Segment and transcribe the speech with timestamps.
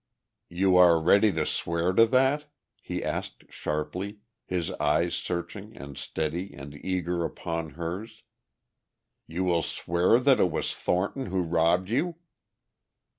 [0.49, 2.45] "You are ready to swear to that?"
[2.81, 8.23] he asked sharply, his eyes searching and steady and eager upon hers.
[9.27, 12.15] "You will swear that it was Thornton who robbed you?"